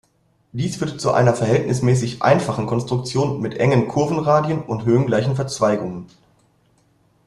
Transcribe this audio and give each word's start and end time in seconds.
Dies 0.51 0.77
führte 0.77 0.97
zu 0.97 1.11
einer 1.11 1.35
verhältnismäßig 1.35 2.23
einfachen 2.23 2.65
Konstruktion 2.65 3.39
mit 3.39 3.53
engen 3.59 3.87
Kurvenradien 3.87 4.63
und 4.63 4.83
höhengleichen 4.85 5.35
Verzweigungen. 5.35 6.07